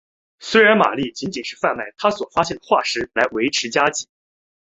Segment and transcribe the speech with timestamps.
[0.39, 4.07] 虽然玛丽仅仅是贩卖她所发现的化石来维持家计。